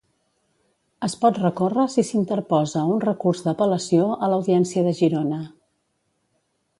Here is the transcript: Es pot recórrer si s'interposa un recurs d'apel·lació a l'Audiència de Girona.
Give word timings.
Es 1.07 1.15
pot 1.25 1.35
recórrer 1.41 1.83
si 1.97 2.05
s'interposa 2.07 2.85
un 2.95 3.03
recurs 3.05 3.45
d'apel·lació 3.49 4.09
a 4.29 4.31
l'Audiència 4.33 4.87
de 4.89 4.99
Girona. 5.01 5.43